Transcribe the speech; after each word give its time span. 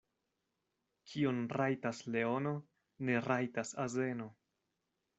Kion 1.11 1.43
rajtas 1.61 2.01
leono, 2.17 2.57
ne 3.07 3.23
rajtas 3.31 3.79
azeno. 3.89 4.33